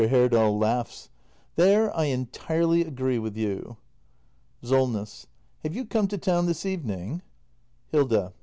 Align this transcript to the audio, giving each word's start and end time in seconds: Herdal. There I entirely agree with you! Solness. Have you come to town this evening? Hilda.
Herdal. 0.09 0.63
There 1.57 1.95
I 1.95 2.05
entirely 2.05 2.81
agree 2.81 3.19
with 3.19 3.37
you! 3.37 3.77
Solness. 4.63 5.27
Have 5.61 5.75
you 5.75 5.85
come 5.85 6.07
to 6.07 6.17
town 6.17 6.47
this 6.47 6.65
evening? 6.65 7.21
Hilda. 7.91 8.33